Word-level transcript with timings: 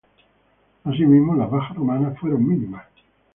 Asimismo, 0.83 1.35
las 1.35 1.51
bajas 1.51 1.77
romanas 1.77 2.17
fueron 2.17 2.47
mínimas. 2.47 2.87